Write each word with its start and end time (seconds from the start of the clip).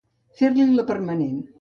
Fer-li 0.39 0.65
la 0.79 0.87
permanent. 0.91 1.41